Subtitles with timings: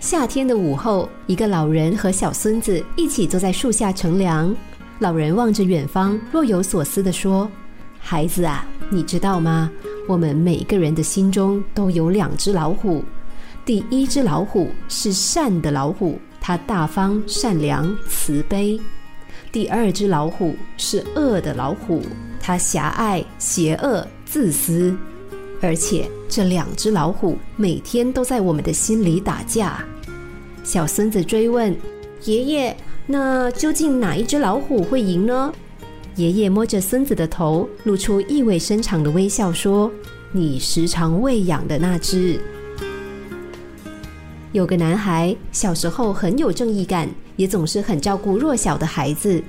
[0.00, 4.54] 夏天的午后，一个老人和小孙子一起坐在树下乘凉。
[4.98, 7.46] 老人望着远方，若有所思地说
[8.00, 9.70] ：“孩子啊，你知道吗？
[10.08, 13.04] 我们每个人的心中都有两只老虎。
[13.62, 18.80] 第一只老虎是善的老虎，它大方、善良、慈悲；
[19.52, 22.02] 第二只老虎是恶的老虎，
[22.40, 24.96] 它狭隘、邪恶、自私。
[25.60, 29.84] 而且这两只老虎每天都在我们的心里打架。”
[30.64, 31.76] 小孙子追问
[32.24, 35.52] ：“爷爷。”那究竟哪一只老虎会赢呢？
[36.14, 39.90] 爷爷摸着孙子的头，露出意味深长的微笑，说
[40.30, 42.40] ：“你时常喂养的那只。”
[44.52, 49.42] 有个男孩小时候很有正义感，也总是很照顾弱小的孩子。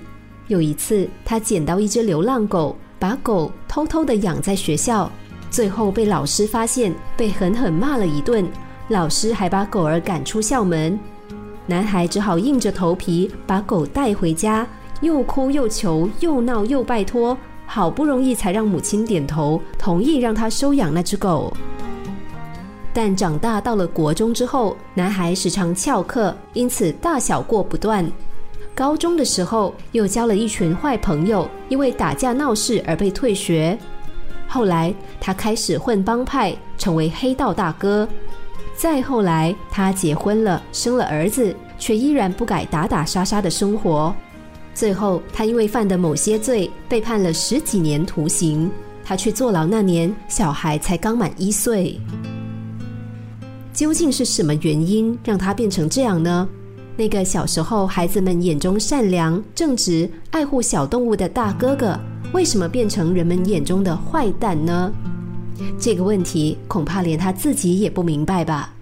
[0.48, 5.12] 有一次，他捡到一只流浪狗，把狗偷偷的养在学校，
[5.52, 8.50] 最后被老师发现，被狠狠骂了一顿。
[8.88, 10.98] 老师还把狗儿赶出校门。
[11.66, 14.66] 男孩只好硬着头皮把狗带回家，
[15.02, 21.54] 又哭又求，又闹又拜托，好不容易才让母亲点头同意让他收养那只狗。
[22.94, 28.10] 但长大到了国中之后，男孩时常翘课，因此大小过不断。
[28.74, 33.78] 高中的时候又交了一群坏朋友，因为打架闹事而被退学。
[34.54, 38.06] 后来他开始混帮派，成为黑道大哥。
[38.76, 44.14] 再后来，他结婚了，生了儿子，却依然不改打打杀杀的生活。
[44.74, 48.70] 最后，他因为犯的某些罪，被判了十几年徒刑。
[49.06, 51.98] 他去坐牢那年，小孩才刚满一岁。
[53.72, 56.50] 究竟是什么原因让他变成这样呢？
[57.02, 62.00] 那个小时候孩子们眼中善良、正直、爱护小动物的大哥哥，
[62.32, 64.94] 为什么变成人们眼中的坏蛋呢？
[65.80, 68.76] 这个问题恐怕连他自己也不明白吧，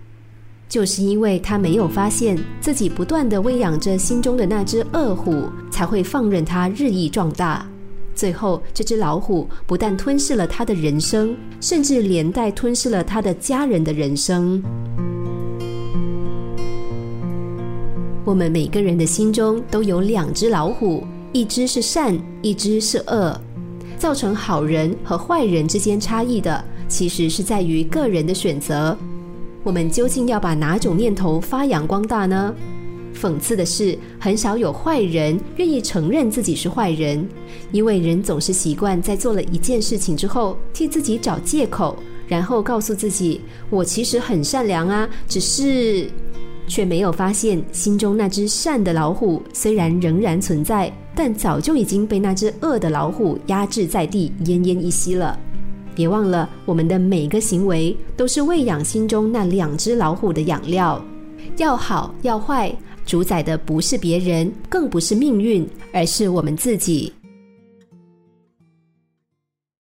[0.67, 7.65] 就是因为他没有发现自己不断的喂养着心中的那只恶虎，才会放任它日益壮大。
[8.13, 14.61] 最后，这只老虎不但吞噬了他的人生，甚至连带吞噬了他的家人的人生。
[18.29, 21.03] 我们每个人的心中都有两只老虎，
[21.33, 23.35] 一只是善，一只是恶。
[23.97, 28.95] 造成好人和坏人之间差异的，其实是在于个人的选择。
[29.63, 32.53] 我们究竟要把哪种念头发扬光大呢？
[33.19, 37.27] 讽刺的是，很少有坏人愿意承认自己是坏人，
[37.71, 41.97] 因为人总是习惯在做了一件事情之后，替自己找借口，
[42.27, 43.41] 然后告诉自己
[43.71, 46.07] ：“我其实很善良啊，只是……”
[46.69, 50.89] 却没有发现心中那只善的老虎虽然仍然存在。
[51.15, 55.37] 但早就已经被那只恶的老虎压制在地，奄奄一息了。
[55.93, 61.03] 别忘了，我们的每个行为都是喂养心中那两只老虎的养料。
[61.57, 62.73] 要好要坏，
[63.05, 67.11] 主宰的不是别人，更不是命运，而是我们自己。